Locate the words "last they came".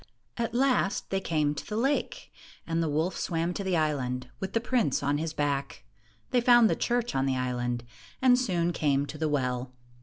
0.55-1.53